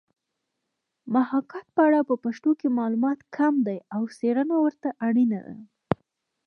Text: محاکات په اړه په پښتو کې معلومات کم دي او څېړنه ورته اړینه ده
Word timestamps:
محاکات 1.15 1.65
په 1.75 1.81
اړه 1.87 1.99
په 2.09 2.15
پښتو 2.23 2.51
کې 2.59 2.75
معلومات 2.79 3.19
کم 3.35 3.53
دي 3.67 3.77
او 3.95 4.01
څېړنه 4.17 4.55
ورته 4.63 4.89
اړینه 5.07 5.39
ده 5.45 5.55